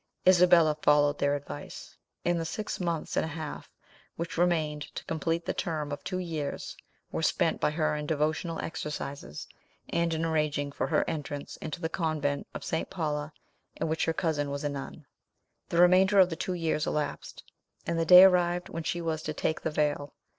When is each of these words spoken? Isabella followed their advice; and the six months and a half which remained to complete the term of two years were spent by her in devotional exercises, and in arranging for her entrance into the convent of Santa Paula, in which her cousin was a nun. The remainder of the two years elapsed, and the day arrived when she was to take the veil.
Isabella 0.27 0.73
followed 0.81 1.19
their 1.19 1.35
advice; 1.35 1.95
and 2.25 2.39
the 2.39 2.43
six 2.43 2.79
months 2.79 3.15
and 3.15 3.23
a 3.23 3.27
half 3.37 3.69
which 4.15 4.35
remained 4.35 4.81
to 4.95 5.05
complete 5.05 5.45
the 5.45 5.53
term 5.53 5.91
of 5.91 6.03
two 6.03 6.17
years 6.17 6.75
were 7.11 7.21
spent 7.21 7.61
by 7.61 7.69
her 7.69 7.95
in 7.95 8.07
devotional 8.07 8.57
exercises, 8.61 9.47
and 9.89 10.11
in 10.15 10.25
arranging 10.25 10.71
for 10.71 10.87
her 10.87 11.07
entrance 11.07 11.55
into 11.57 11.79
the 11.79 11.87
convent 11.87 12.47
of 12.55 12.63
Santa 12.63 12.87
Paula, 12.87 13.31
in 13.75 13.87
which 13.89 14.05
her 14.05 14.11
cousin 14.13 14.49
was 14.49 14.63
a 14.63 14.69
nun. 14.69 15.05
The 15.69 15.77
remainder 15.79 16.17
of 16.19 16.31
the 16.31 16.35
two 16.35 16.55
years 16.55 16.87
elapsed, 16.87 17.43
and 17.85 17.99
the 17.99 18.03
day 18.03 18.23
arrived 18.23 18.69
when 18.69 18.81
she 18.81 19.01
was 19.01 19.21
to 19.21 19.35
take 19.35 19.61
the 19.61 19.69
veil. 19.69 20.15